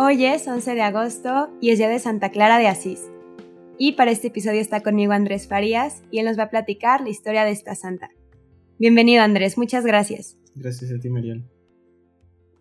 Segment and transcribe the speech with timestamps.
[0.00, 3.10] Hoy es 11 de agosto y es día de Santa Clara de Asís.
[3.78, 7.08] Y para este episodio está conmigo Andrés Farías y él nos va a platicar la
[7.08, 8.08] historia de esta santa.
[8.78, 10.38] Bienvenido Andrés, muchas gracias.
[10.54, 11.50] Gracias a ti, Marian.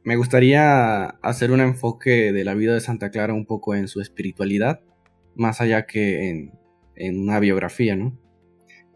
[0.04, 4.02] Me gustaría hacer un enfoque de la vida de Santa Clara un poco en su
[4.02, 4.82] espiritualidad,
[5.36, 6.50] más allá que
[6.96, 8.18] en, una biografía, ¿no?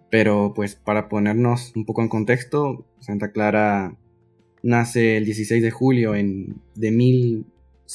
[0.09, 3.99] Pero pues para ponernos un poco en contexto, Santa Clara
[4.63, 6.89] nace el 16 de julio en, de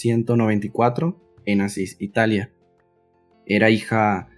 [0.05, 2.53] 1194 en Asís, Italia.
[3.47, 4.29] Era hija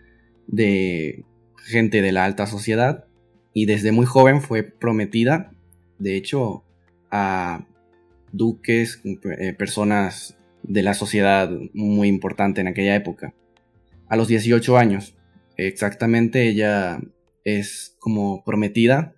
[0.46, 1.24] de
[1.56, 3.06] gente de la alta sociedad
[3.52, 5.52] y desde muy joven fue prometida,
[5.98, 6.64] de hecho,
[7.10, 7.66] a
[8.32, 13.34] duques, eh, personas de la sociedad muy importante en aquella época.
[14.06, 15.16] A los 18 años,
[15.56, 17.00] exactamente, ella
[17.45, 19.14] es como prometida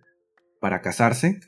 [0.60, 1.40] para casarse,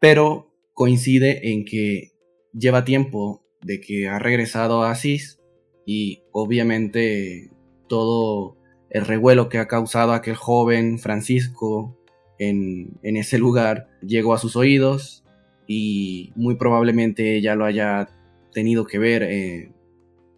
[0.00, 2.12] pero coincide en que
[2.52, 5.40] lleva tiempo de que ha regresado a Asís
[5.84, 7.50] y obviamente
[7.88, 8.56] todo
[8.90, 11.96] el revuelo que ha causado aquel joven Francisco
[12.38, 15.24] en, ese lugar llegó a sus oídos
[15.66, 18.08] y muy probablemente ella lo haya
[18.52, 19.72] tenido que ver eh,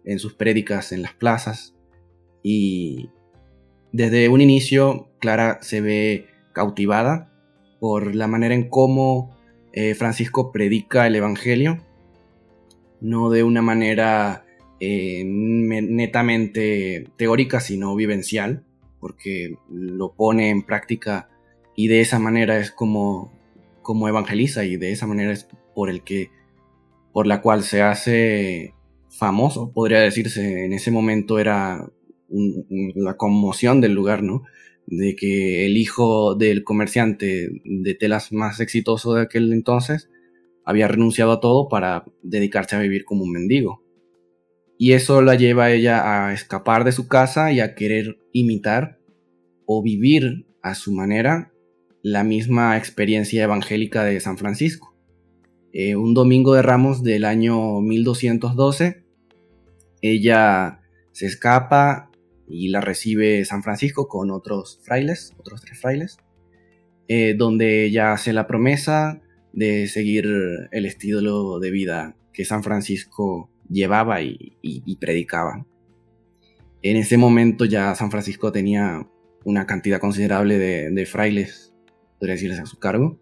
[0.05, 1.75] en sus prédicas en las plazas.
[2.41, 3.09] Y
[3.91, 7.31] desde un inicio Clara se ve cautivada
[7.79, 9.35] por la manera en cómo
[9.73, 11.85] eh, Francisco predica el Evangelio
[13.01, 14.45] no de una manera
[14.79, 18.63] eh, netamente teórica, sino vivencial,
[18.99, 21.29] porque lo pone en práctica
[21.75, 23.31] y de esa manera es como,
[23.81, 26.29] como evangeliza y de esa manera es por el que
[27.11, 28.73] por la cual se hace
[29.09, 31.89] famoso, podría decirse, en ese momento era
[32.29, 34.43] la conmoción del lugar, ¿no?
[34.85, 40.09] De que el hijo del comerciante de telas más exitoso de aquel entonces
[40.69, 43.81] había renunciado a todo para dedicarse a vivir como un mendigo.
[44.77, 48.99] Y eso la lleva a ella a escapar de su casa y a querer imitar
[49.65, 51.51] o vivir a su manera
[52.03, 54.95] la misma experiencia evangélica de San Francisco.
[55.73, 59.03] Eh, un domingo de Ramos del año 1212,
[60.03, 60.81] ella
[61.13, 62.11] se escapa
[62.47, 66.17] y la recibe San Francisco con otros frailes, otros tres frailes,
[67.07, 69.23] eh, donde ella hace la promesa
[69.53, 70.27] de seguir
[70.71, 75.65] el estilo de vida que San Francisco llevaba y, predicaba.
[76.81, 79.07] En ese momento ya San Francisco tenía
[79.43, 81.73] una cantidad considerable de, frailes,
[82.19, 83.19] podría decirse, a su cargo,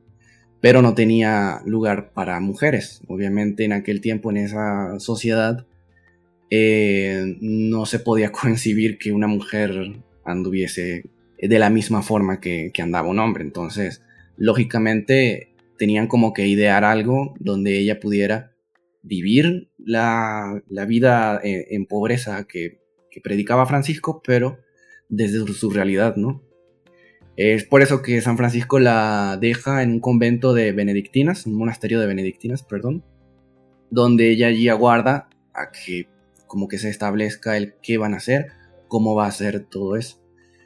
[0.61, 3.01] pero no tenía lugar para mujeres.
[3.07, 5.65] Obviamente en aquel tiempo, en esa sociedad,
[6.49, 11.09] eh, no se podía concebir que una mujer anduviese
[11.39, 13.43] de la misma forma que andaba un hombre.
[13.43, 14.01] Entonces,
[14.37, 18.51] lógicamente, tenían como que idear algo donde ella pudiera
[19.01, 22.79] vivir la, vida eh, en, pobreza que,
[23.23, 24.59] predicaba Francisco, pero
[25.09, 26.43] desde su realidad, ¿no?
[27.35, 31.99] Es por eso que San Francisco la deja en un convento de benedictinas, un monasterio
[31.99, 33.03] de benedictinas, perdón,
[33.89, 36.07] donde ella allí aguarda a que
[36.45, 38.47] como que se establezca el qué van a hacer,
[38.87, 40.23] cómo va a ser todo eso.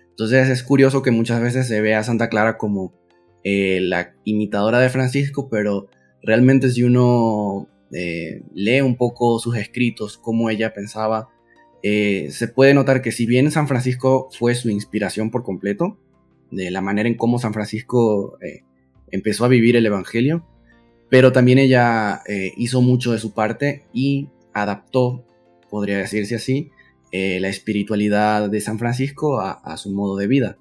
[0.09, 2.93] Entonces es curioso que muchas veces se ve a Santa Clara como
[3.43, 5.89] eh, la imitadora de Francisco, pero
[6.21, 11.29] realmente si uno eh, lee un poco sus escritos, cómo ella pensaba,
[11.81, 15.97] eh, se puede notar que si bien San Francisco fue su inspiración por completo,
[16.51, 18.37] de la manera en cómo San Francisco
[19.09, 20.45] empezó a vivir el Evangelio,
[21.09, 22.21] pero también ella
[22.57, 25.25] hizo mucho de su parte y adaptó,
[25.69, 26.71] podría decirse así,
[27.13, 30.57] la espiritualidad de San Francisco a su modo de vida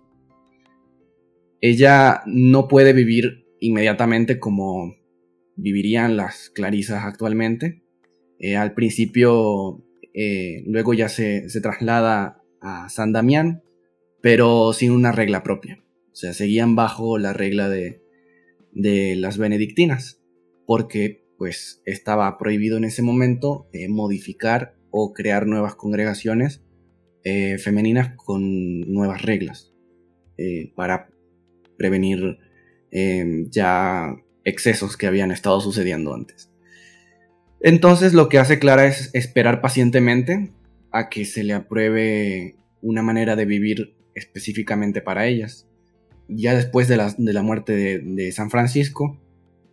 [1.61, 4.97] ella no puede vivir inmediatamente como
[5.57, 7.83] vivirían las clarisas actualmente.
[8.39, 9.85] Eh, al principio,
[10.15, 13.63] eh, luego ya se, traslada a San Damián,
[14.23, 15.85] pero sin una regla propia.
[16.13, 18.01] O sea, seguían bajo la regla de,
[18.73, 20.23] las benedictinas,
[20.67, 26.63] porque pues estaba prohibido en ese momento eh, modificar o crear nuevas congregaciones
[27.23, 29.75] femeninas con nuevas reglas
[30.75, 31.11] para
[31.81, 32.37] prevenir
[32.91, 36.51] em, ya excesos que habían estado sucediendo antes.
[37.63, 40.51] Entonces lo que hace Clara es esperar pacientemente
[40.91, 45.67] a que se le apruebe una manera de vivir específicamente para ellas.
[46.29, 49.19] Ya después de la, muerte de, de, San Francisco,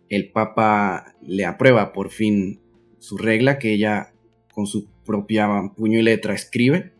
[0.08, 2.58] el Papa le aprueba por fin
[2.98, 4.14] su regla que ella
[4.54, 5.46] con su propia
[5.76, 6.92] puño y letra escribe.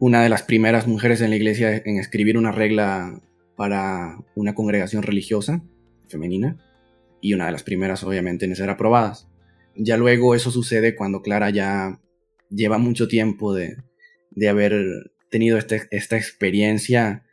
[0.00, 3.20] Una de las primeras mujeres en la iglesia en escribir una regla
[3.60, 5.62] para una congregación religiosa
[6.08, 6.56] femenina
[7.20, 9.28] y una de las primeras obviamente en ser aprobadas.
[9.76, 12.00] Ya luego eso sucede cuando Clara ya
[12.48, 13.76] lleva mucho tiempo de,
[14.48, 17.26] haber tenido este, esta experiencia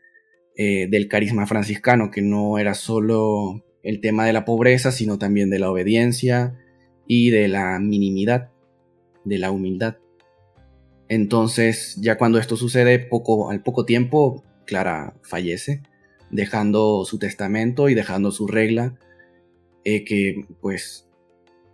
[0.58, 5.50] eh, del carisma franciscano, que no era solo el tema de la pobreza, sino también
[5.50, 6.60] de la obediencia
[7.08, 8.52] y de la minimidad,
[9.24, 9.96] de la humildad.
[11.08, 15.84] Entonces, ya cuando esto sucede, poco, al poco tiempo, Clara fallece,
[16.32, 18.98] dejando su testamento y dejando su regla,
[19.84, 21.08] eh, que pues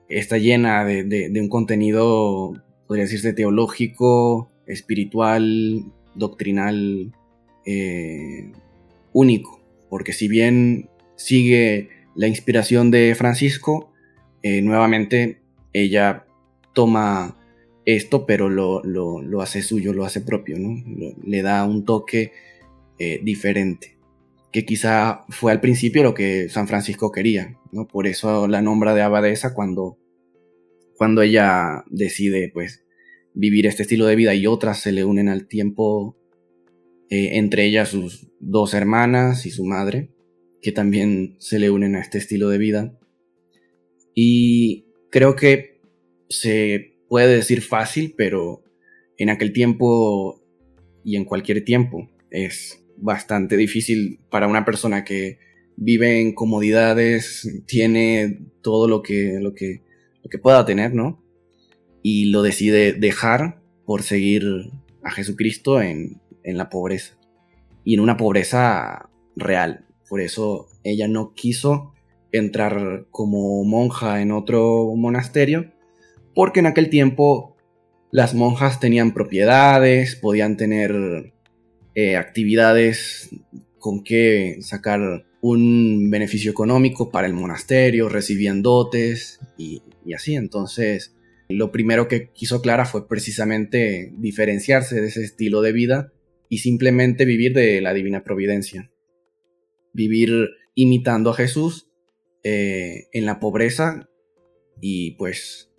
[0.08, 2.54] está llena de, un contenido,
[2.88, 5.86] podría decirse, teológico, espiritual,
[6.16, 7.12] doctrinal,
[7.66, 8.52] eh,
[9.14, 9.62] único.
[9.90, 13.92] Porque si bien sigue la inspiración de Francisco,
[14.44, 15.42] eh, nuevamente
[15.72, 16.26] ella
[16.74, 17.38] toma
[17.86, 20.84] esto, pero lo, hace suyo, lo hace propio, ¿no?
[21.24, 22.32] le da un toque
[23.24, 23.93] diferente,
[24.54, 27.88] que quizá fue al principio lo que San Francisco quería, ¿no?
[27.88, 29.98] Por eso la nombra de abadesa cuando,
[30.96, 32.86] cuando ella decide, pues,
[33.34, 36.16] vivir este estilo de vida y otras se le unen al tiempo,
[37.10, 40.12] eh, entre ellas sus dos hermanas y su madre,
[40.62, 43.00] que también se le unen a este estilo de vida.
[44.14, 45.82] Y creo que
[46.30, 48.64] se puede decir fácil, pero
[49.18, 50.44] en aquel tiempo
[51.04, 55.40] y en cualquier tiempo es bastante difícil para una persona que
[55.76, 59.82] vive en comodidades, tiene todo lo que, lo que,
[60.24, 61.24] lo que pueda tener, ¿no?
[62.02, 64.44] Y lo decide dejar por seguir
[65.04, 67.18] a Jesucristo en, en la pobreza.
[67.84, 69.86] Y en una pobreza real.
[70.10, 71.94] Por eso ella no quiso
[72.32, 75.72] entrar como monja en otro monasterio,
[76.34, 77.56] porque en aquel tiempo
[78.12, 81.33] las monjas tenían propiedades, podían tener
[81.96, 83.30] eh, actividades
[83.80, 89.84] con que sacar un beneficio económico para el monasterio, recibían dotes y,
[90.16, 90.36] así.
[90.36, 91.16] Entonces,
[91.50, 96.14] lo primero que quiso Clara fue precisamente diferenciarse de ese estilo de vida
[96.48, 98.90] y simplemente vivir de la divina providencia.
[99.92, 100.32] Vivir
[100.76, 101.90] imitando a Jesús
[102.44, 104.10] eh, en la pobreza
[104.80, 105.72] y pues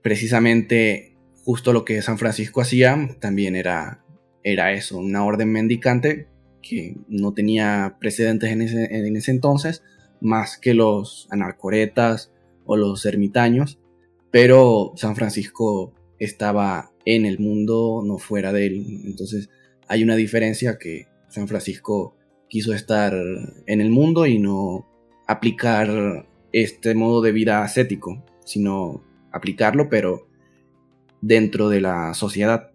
[0.00, 4.04] precisamente justo lo que San Francisco hacía también era,
[4.42, 6.28] era eso, una orden mendicante
[6.62, 9.82] que no tenía precedentes en ese, entonces,
[10.20, 12.32] más que los anarcoretas
[12.66, 13.78] o los ermitaños,
[14.30, 19.02] pero San Francisco estaba en el mundo, no fuera de él.
[19.04, 19.48] Entonces
[19.88, 22.14] hay una diferencia que San Francisco
[22.48, 23.14] quiso estar
[23.66, 24.86] en el mundo y no
[25.26, 29.02] aplicar este modo de vida ascético, sino
[29.32, 30.28] aplicarlo, pero
[31.20, 32.69] dentro de la sociedad,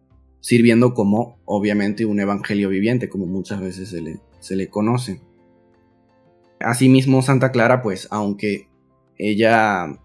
[0.46, 5.20] sirviendo como obviamente un evangelio viviente, como muchas veces se le, se le conoce.
[6.60, 8.70] Asimismo, Santa Clara, pues aunque
[9.18, 10.00] ella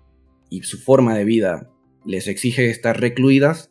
[0.48, 1.70] y su forma de vida
[2.06, 3.70] les exige estar recluidas,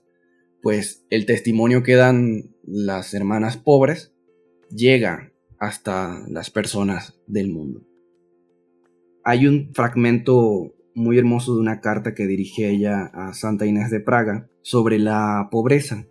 [0.62, 4.14] pues el testimonio que dan las hermanas pobres
[4.70, 7.82] llega hasta las personas del mundo.
[9.24, 14.02] Hay un fragmento muy hermoso de una carta que dirige ella a Santa Inés de
[14.02, 16.06] Praga sobre la pobreza.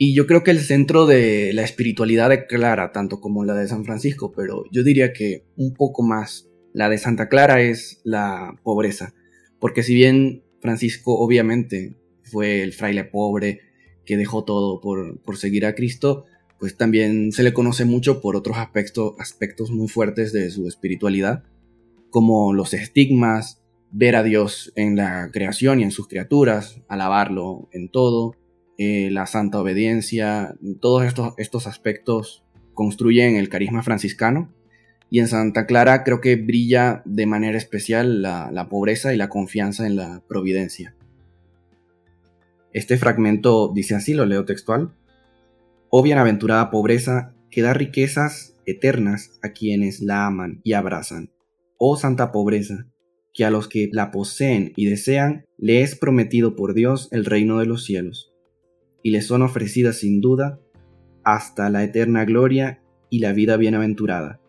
[0.00, 3.66] Y yo creo que el centro de la espiritualidad de Clara, tanto como la de
[3.66, 8.56] San Francisco, pero yo diría que un poco más la de Santa Clara es la
[8.62, 9.12] pobreza.
[9.58, 13.60] Porque si bien Francisco obviamente fue el fraile pobre
[14.06, 16.26] que dejó todo por, por seguir a Cristo,
[16.60, 21.42] pues también se le conoce mucho por otros aspectos, aspectos muy fuertes de su espiritualidad,
[22.10, 27.88] como los estigmas, ver a Dios en la creación y en sus criaturas, alabarlo en
[27.88, 28.36] todo,
[28.78, 32.44] eh, la santa obediencia, todos estos, estos aspectos
[32.74, 34.52] construyen el carisma franciscano.
[35.10, 39.28] Y en Santa Clara creo que brilla de manera especial la, la pobreza y la
[39.28, 40.94] confianza en la providencia.
[42.72, 44.94] Este fragmento dice así, lo leo textual.
[45.90, 51.30] Oh bienaventurada pobreza que da riquezas eternas a quienes la aman y abrazan.
[51.78, 52.86] Oh santa pobreza,
[53.32, 57.58] que a los que la poseen y desean le es prometido por Dios el reino
[57.58, 58.27] de los cielos,
[59.02, 60.60] y les son ofrecidas sin duda
[61.24, 64.40] hasta la eterna gloria y la vida bienaventurada.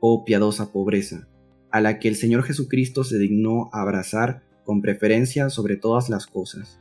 [0.00, 1.28] Oh piadosa pobreza,
[1.70, 6.80] a la que el Señor Jesucristo se dignó abrazar con preferencia sobre todas las cosas.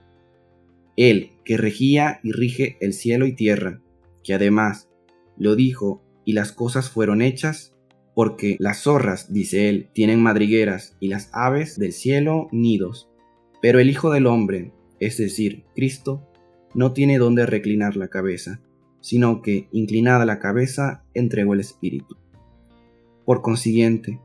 [0.98, 3.82] Él, que regía y rige el cielo y tierra,
[4.24, 4.90] que además
[5.38, 7.74] lo dijo y las cosas fueron hechas,
[8.14, 13.10] porque las zorras, dice él, tienen madrigueras y las aves del cielo nidos.
[13.62, 16.27] Pero el Hijo del Hombre, es decir, Cristo,
[16.74, 18.62] no tiene dónde reclinar la cabeza,
[19.02, 22.18] sino que, inclinada la cabeza, entregó el Espíritu.
[23.26, 24.20] Por consiguiente,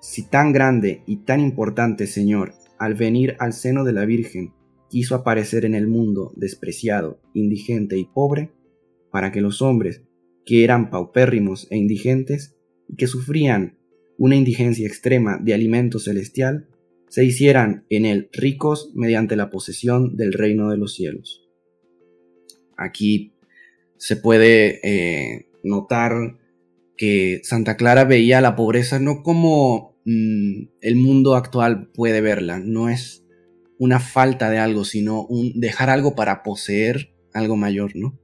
[0.00, 4.52] si tan grande y tan importante Señor, al venir al seno de la Virgen,
[4.88, 8.50] quiso aparecer en el mundo despreciado, indigente y pobre,
[9.10, 10.02] para que los hombres,
[10.44, 12.56] que eran paupérrimos e indigentes,
[12.88, 13.78] y que sufrían
[14.18, 16.68] una indigencia extrema de alimento celestial,
[17.08, 21.41] se hicieran en él ricos mediante la posesión del reino de los cielos.
[22.76, 23.32] Aquí
[23.96, 26.38] se puede eh, notar
[26.96, 32.88] que Santa Clara veía la pobreza no como mm, el mundo actual puede verla, no
[32.88, 33.24] es
[33.78, 38.18] una falta de algo, sino dejar algo para poseer algo mayor, ¿no?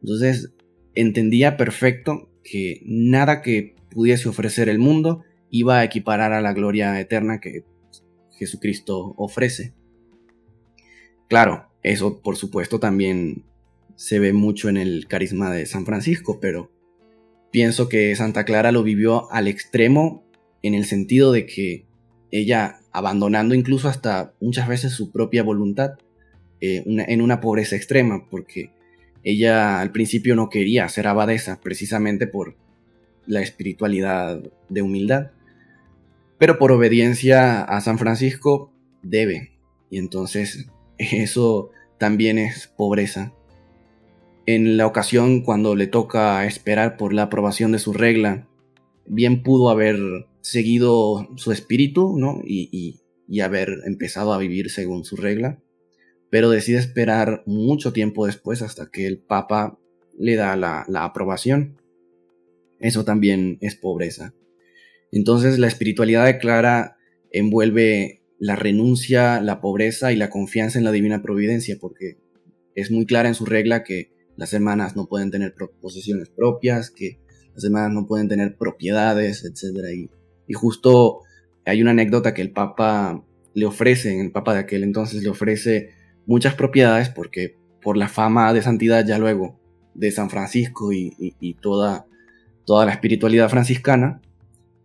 [0.00, 0.54] Entonces
[0.94, 6.98] entendía perfecto que nada que pudiese ofrecer el mundo iba a equiparar a la gloria
[6.98, 7.64] eterna que
[8.38, 9.74] Jesucristo ofrece.
[11.28, 13.44] Claro, eso por supuesto también
[13.96, 16.70] se ve mucho en el carisma de San Francisco, pero
[17.50, 20.24] pienso que Santa Clara lo vivió al extremo
[20.62, 21.86] en el sentido de que
[22.30, 25.92] ella, abandonando incluso hasta muchas veces su propia voluntad,
[26.60, 28.70] eh, en una pobreza extrema, porque
[29.24, 32.56] ella al principio no quería ser abadesa, precisamente por
[33.26, 35.32] la espiritualidad de humildad,
[36.38, 38.72] pero por obediencia a San Francisco
[39.02, 39.52] debe,
[39.90, 40.66] y entonces
[40.98, 43.32] eso también es pobreza.
[44.44, 48.48] En la ocasión cuando le toca esperar por la aprobación de su regla,
[49.06, 49.96] bien pudo haber
[50.40, 52.40] seguido su espíritu, ¿no?
[52.44, 52.98] Y,
[53.40, 55.58] haber empezado a vivir según su regla,
[56.28, 59.78] pero decide esperar mucho tiempo después hasta que el Papa
[60.18, 61.80] le da la, la aprobación.
[62.78, 64.34] Eso también es pobreza.
[65.12, 66.98] Entonces la espiritualidad de Clara
[67.30, 72.18] envuelve la renuncia, la pobreza y la confianza en la divina providencia, porque
[72.74, 77.18] es muy clara en su regla que las hermanas no pueden tener posesiones propias, que
[77.54, 79.88] las hermanas no pueden tener propiedades, etc.
[79.94, 80.10] Y,
[80.46, 81.20] y justo
[81.64, 83.24] hay una anécdota que el Papa
[83.54, 85.90] le ofrece, el Papa de aquel entonces le ofrece
[86.26, 89.60] muchas propiedades porque por la fama de santidad ya luego
[89.94, 92.06] de San Francisco y, toda,
[92.64, 94.22] toda la espiritualidad franciscana,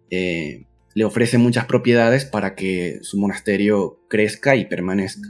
[0.09, 5.29] eh, le ofrece muchas propiedades para que su monasterio crezca y permanezca.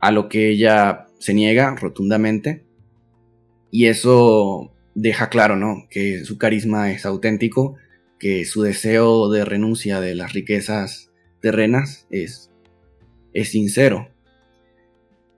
[0.00, 2.64] A lo que ella se niega rotundamente
[3.76, 5.86] y eso deja claro, ¿no?
[5.90, 7.76] Que su carisma es auténtico,
[8.18, 12.50] que su deseo de renuncia de las riquezas terrenas es,
[13.34, 14.08] es sincero.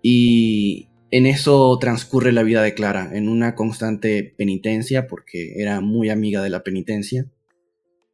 [0.02, 6.08] Y en eso transcurre la vida de Clara, en una constante penitencia, porque era muy
[6.08, 7.26] amiga de la penitencia,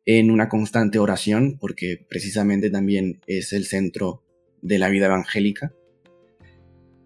[0.07, 4.23] en una constante oración, porque precisamente también es el centro
[4.63, 5.75] de la vida evangélica,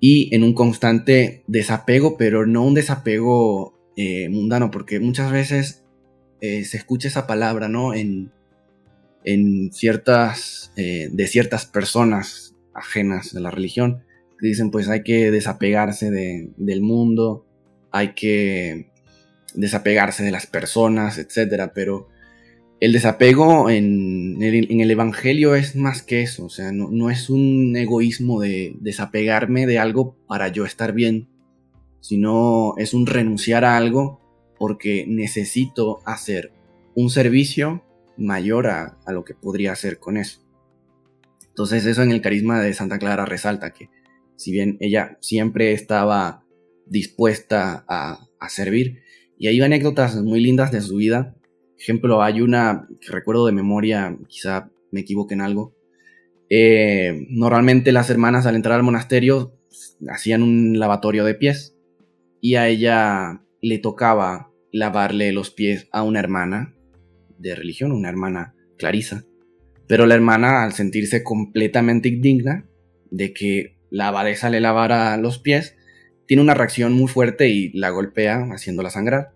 [0.01, 5.85] y en un constante desapego, pero no un desapego eh, mundano, porque muchas veces
[6.41, 7.95] eh, se escucha esa palabra, ¿no?
[7.95, 8.31] En,
[9.25, 14.05] en ciertas, eh, de ciertas personas ajenas a la religión,
[14.39, 17.45] que dicen pues hay que desapegarse del mundo,
[17.91, 18.91] hay que
[19.55, 22.09] desapegarse de las personas, etcétera, pero
[22.81, 28.41] el desapego en el, Evangelio es más que eso, o sea, no, es un egoísmo
[28.41, 31.29] de desapegarme de algo para yo estar bien,
[32.01, 34.21] sino es un renunciar a algo
[34.59, 36.53] porque necesito hacer
[36.95, 37.85] un servicio
[38.17, 40.41] mayor a, lo que podría hacer con eso.
[41.49, 43.91] Entonces eso en el carisma de Santa Clara resalta que
[44.37, 46.45] si bien ella siempre estaba
[46.87, 49.03] dispuesta a, servir,
[49.37, 51.37] y hay anécdotas muy lindas de su vida,
[51.79, 55.75] ejemplo, hay una que recuerdo de memoria, quizá me equivoque en algo.
[56.51, 59.55] Eh, normalmente las hermanas al entrar al monasterio
[60.09, 61.77] hacían un lavatorio de pies
[62.41, 66.75] y a ella le tocaba lavarle los pies a una hermana
[67.39, 69.25] de religión, una hermana Clarisa.
[69.87, 72.67] Pero la hermana, al sentirse completamente indigna
[73.11, 75.77] de que la abadesa le lavara los pies,
[76.27, 79.33] tiene una reacción muy fuerte y la golpea haciéndola sangrar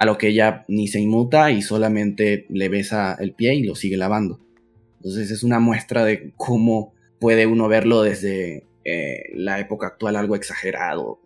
[0.00, 3.74] a lo que ella ni se inmuta y solamente le besa el pie y lo
[3.74, 4.40] sigue lavando.
[4.96, 10.36] Entonces es una muestra de cómo puede uno verlo desde eh, la época actual algo
[10.36, 11.20] exagerado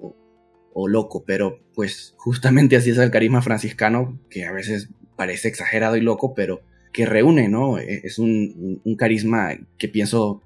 [0.75, 5.97] o, loco, pero pues justamente así es el carisma franciscano, que a veces parece exagerado
[5.97, 6.63] y loco, pero
[6.93, 7.79] que reúne, ¿no?
[7.79, 10.43] E, es un, un carisma que pienso,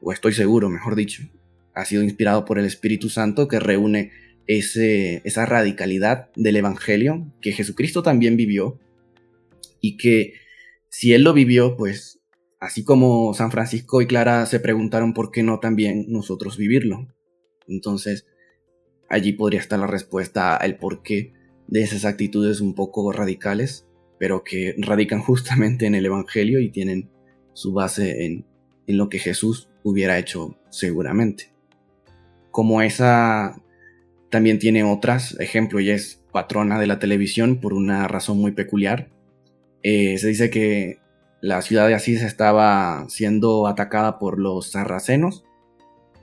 [0.00, 1.22] o estoy seguro, mejor dicho,
[1.74, 4.10] ha sido inspirado por el Espíritu Santo, que reúne
[4.46, 8.78] esa radicalidad del Evangelio que Jesucristo también vivió
[9.80, 10.34] y que
[10.88, 12.20] si él lo vivió, pues
[12.60, 17.08] así como San Francisco y Clara se preguntaron por qué no también nosotros vivirlo.
[17.66, 18.26] Entonces,
[19.08, 21.32] allí podría estar la respuesta al porqué
[21.66, 23.86] de esas actitudes un poco radicales,
[24.18, 27.10] pero que radican justamente en el Evangelio y tienen
[27.52, 28.46] su base en,
[28.86, 31.52] en lo que Jesús hubiera hecho seguramente.
[32.50, 33.60] como esa
[34.32, 39.10] también tiene otras, ejemplo, ella es patrona de la televisión por una razón muy peculiar.
[39.82, 41.00] Eh, se dice que
[41.42, 45.44] la ciudad de Asís estaba siendo atacada por los sarracenos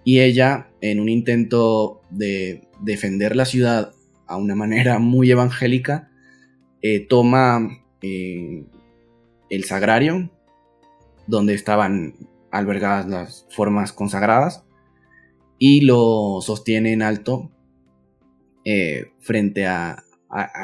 [0.04, 3.94] y ella, en un intento de defender la ciudad
[4.26, 6.10] a una manera muy evangélica,
[6.82, 8.66] eh, toma eh,
[9.52, 10.32] el sagrario,
[11.28, 12.16] donde estaban
[12.50, 14.66] albergadas las formas consagradas,
[15.60, 17.52] y lo sostiene en alto
[18.72, 20.04] eh, frente a,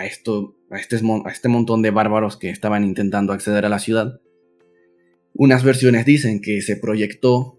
[0.06, 4.22] esto, a este, a este montón de bárbaros que estaban intentando acceder a la ciudad.
[5.34, 7.58] Unas versiones dicen que se proyectó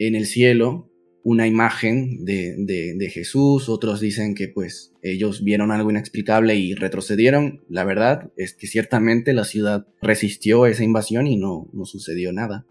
[0.00, 0.90] en el cielo
[1.22, 7.62] una imagen de, Jesús, otros dicen que pues ellos vieron algo inexplicable y retrocedieron.
[7.68, 12.66] La verdad es que ciertamente la ciudad resistió esa invasión y no, no sucedió nada.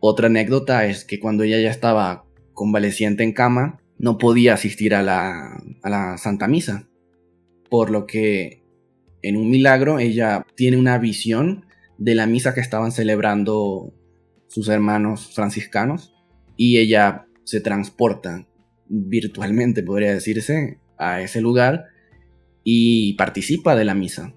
[0.00, 2.24] Otra anécdota es que cuando ella ya estaba
[2.54, 6.88] convaleciente en cama, no podía asistir a la, a la Santa Misa,
[7.68, 8.62] por lo que
[9.22, 11.66] en un milagro ella tiene una visión
[11.98, 13.92] de la misa que estaban celebrando
[14.46, 16.14] sus hermanos franciscanos
[16.56, 18.46] y ella se transporta
[18.88, 21.86] virtualmente, podría decirse, a ese lugar
[22.64, 24.34] y participa de la misa.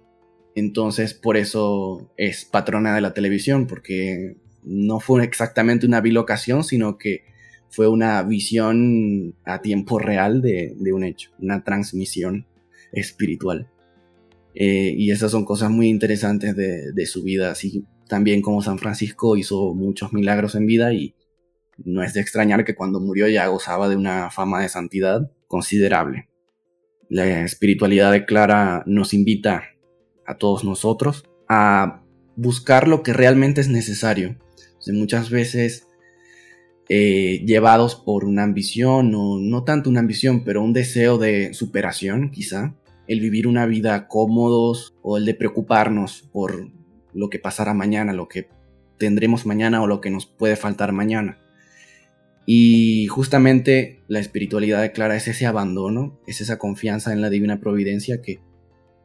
[0.55, 6.97] Entonces, por eso es patrona de la televisión, porque no fue exactamente una bilocación, sino
[6.97, 7.23] que
[7.71, 12.45] fue una visión a tiempo real de, un hecho, una transmisión
[12.91, 13.69] espiritual.
[14.53, 19.37] Eh, y esas son cosas muy interesantes de, su vida, así también como San Francisco
[19.37, 21.15] hizo muchos milagros en vida y
[21.77, 26.27] no es de extrañar que cuando murió ya gozaba de una fama de santidad considerable.
[27.09, 29.63] La espiritualidad de Clara nos invita
[30.25, 32.03] a todos nosotros a
[32.35, 34.37] buscar lo que realmente es necesario.
[34.87, 35.87] muchas veces
[36.93, 42.31] eh, llevados por una ambición, o no tanto una ambición, pero un deseo de superación
[42.31, 42.75] quizá,
[43.07, 46.69] el vivir una vida cómodos o el de preocuparnos por
[47.13, 48.49] lo que pasará mañana, lo que
[48.97, 51.39] tendremos mañana o lo que nos puede faltar mañana.
[52.45, 57.61] Y justamente la espiritualidad de Clara es ese abandono, es esa confianza en la divina
[57.61, 58.41] providencia que,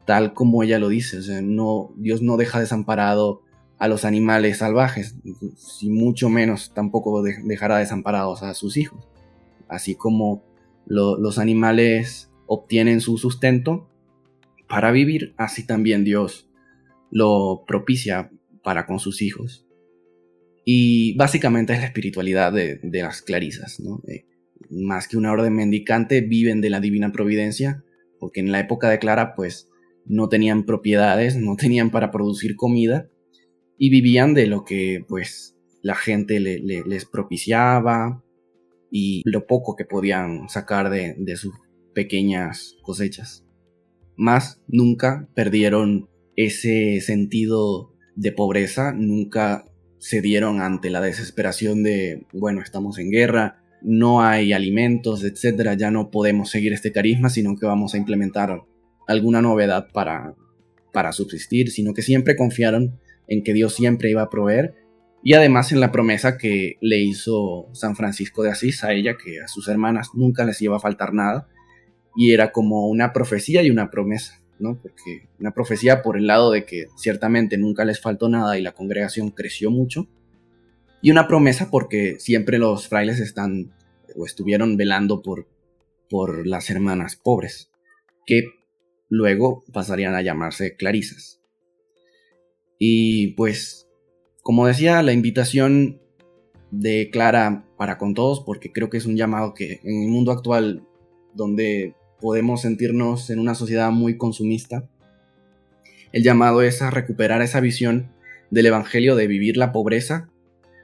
[0.06, 3.42] tal como ella lo dice, no, Dios no deja desamparado
[3.78, 5.16] a los animales salvajes,
[5.80, 9.06] y mucho menos tampoco dejará desamparados a sus hijos.
[9.68, 10.42] Así como
[10.86, 13.88] los animales obtienen su sustento
[14.68, 16.48] para vivir, así también Dios
[17.10, 18.30] lo propicia
[18.62, 19.66] para con sus hijos.
[20.64, 24.02] Y básicamente es la espiritualidad de, las clarisas, ¿no?
[24.70, 27.84] más que una orden mendicante, viven de la divina providencia,
[28.18, 29.68] porque en la época de Clara, pues,
[30.06, 33.08] no tenían propiedades, no tenían para producir comida,
[33.78, 38.24] y vivían de lo que, pues, la gente les propiciaba
[38.90, 41.54] y lo poco que podían sacar de, de sus
[41.94, 43.44] pequeñas cosechas.
[44.16, 49.64] Más nunca perdieron ese sentido de pobreza, nunca
[49.98, 55.90] se dieron ante la desesperación de, bueno, estamos en guerra, no hay alimentos, etcétera, ya
[55.90, 58.62] no podemos seguir este carisma, sino que vamos a implementar
[59.06, 60.34] alguna novedad para,
[60.92, 64.74] para subsistir, sino que siempre confiaron en que Dios siempre iba a proveer
[65.26, 69.40] y además en la promesa que le hizo San Francisco de Asís a ella, que
[69.40, 71.48] a sus hermanas nunca les iba a faltar nada,
[72.14, 74.40] y era como una profecía y una promesa.
[74.58, 78.70] Porque una profecía por el lado de que ciertamente nunca les faltó nada y la
[78.70, 80.06] congregación creció mucho.
[81.02, 83.74] Y una promesa porque siempre los frailes están
[84.14, 85.48] o estuvieron velando por,
[86.08, 87.72] por las hermanas pobres,
[88.26, 88.44] que
[89.08, 91.35] luego pasarían a llamarse clarisas.
[92.78, 93.88] Y pues,
[94.42, 96.00] como decía, la invitación
[96.70, 100.32] de Clara para con todos, porque creo que es un llamado que en el mundo
[100.32, 100.82] actual,
[101.34, 104.88] donde podemos sentirnos en una sociedad muy consumista.
[106.12, 108.10] El llamado es a recuperar esa visión
[108.50, 110.30] del Evangelio de vivir la pobreza,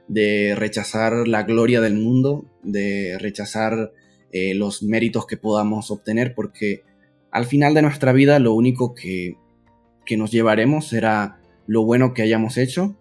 [0.07, 3.93] de rechazar la gloria del mundo, de rechazar
[4.31, 6.83] eh, los méritos que podamos obtener, porque
[7.31, 9.37] al final de nuestra vida lo único que,
[10.05, 12.97] que nos llevaremos será lo bueno que hayamos hecho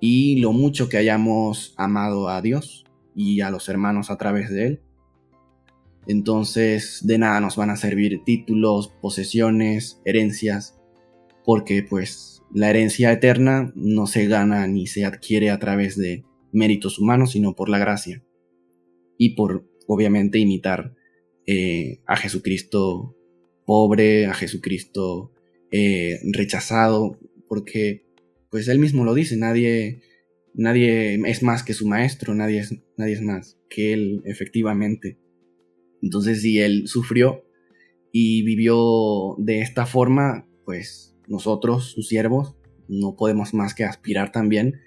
[0.00, 4.66] y lo mucho que hayamos amado a Dios y a los hermanos a través de
[4.66, 4.80] Él.
[6.06, 10.78] Entonces de nada nos van a servir títulos, posesiones, herencias,
[11.44, 16.98] porque pues la herencia eterna no se gana ni se adquiere a través de méritos
[16.98, 18.22] humanos, sino por la gracia.
[19.18, 20.94] Y por, obviamente, imitar
[21.46, 23.16] eh, a Jesucristo
[23.66, 25.32] pobre, a Jesucristo
[25.70, 28.03] eh, rechazado, porque
[28.54, 30.00] pues él mismo lo dice, nadie,
[30.54, 35.18] nadie es más que su maestro, nadie es, nadie es más que él efectivamente.
[36.00, 37.42] Entonces, si él sufrió
[38.12, 42.54] y vivió de esta forma, pues nosotros, sus siervos,
[42.86, 44.78] no podemos más que aspirar también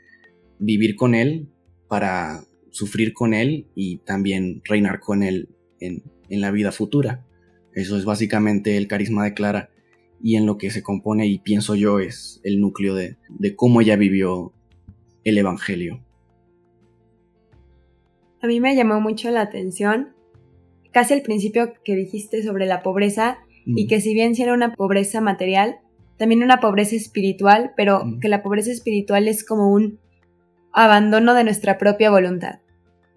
[0.60, 1.50] vivir con él
[1.90, 5.50] para sufrir con él y también reinar con él
[5.82, 7.28] en, la vida futura.
[7.74, 9.72] Eso es básicamente el carisma de Clara
[10.22, 13.82] y en lo que se compone y pienso yo es el núcleo de, de cómo
[13.82, 14.54] ella vivió
[15.24, 16.04] el Evangelio.
[18.42, 20.14] A mí me llamó mucho la atención
[20.92, 24.74] casi el principio que dijiste sobre la pobreza y que si bien si era una
[24.74, 25.80] pobreza material,
[26.18, 30.00] también una pobreza espiritual, pero que la pobreza espiritual es como un
[30.72, 32.60] abandono de nuestra propia voluntad.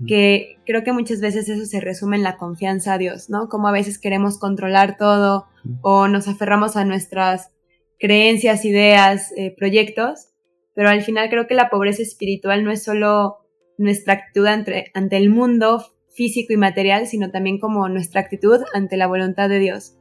[0.07, 3.49] Que creo que muchas veces eso se resume en la confianza a Dios, ¿no?
[3.49, 5.47] Como a veces queremos controlar todo
[5.83, 7.53] o nos aferramos a nuestras
[7.99, 10.31] creencias, ideas, eh, proyectos,
[10.75, 13.39] pero al final creo que la pobreza espiritual no es solo
[13.77, 18.97] nuestra actitud ante, ante el mundo físico y material, sino también como nuestra actitud ante
[18.97, 19.97] la voluntad de Dios.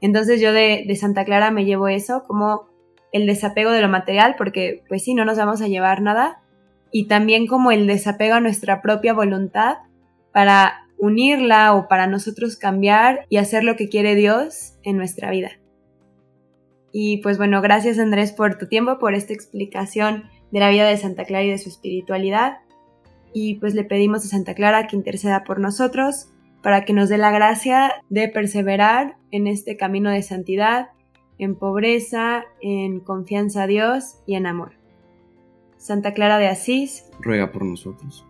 [0.00, 2.68] Entonces yo de, Santa Clara me llevo eso, como
[3.12, 6.42] el desapego de lo material, porque pues sí, no nos vamos a llevar nada,
[6.92, 9.78] y también como el desapego a nuestra propia voluntad
[10.32, 15.52] para unirla o para nosotros cambiar y hacer lo que quiere Dios en nuestra vida.
[16.92, 20.96] Y pues bueno, gracias Andrés por tu tiempo, por esta explicación de la vida de
[20.96, 22.58] Santa Clara y de su espiritualidad
[23.32, 26.28] y pues le pedimos a Santa Clara que interceda por nosotros
[26.62, 30.88] para que nos dé la gracia de perseverar en este camino de santidad,
[31.38, 34.79] en pobreza, en confianza a Dios y en amor.
[35.80, 38.26] Santa Clara de Asís, ruega por nosotros.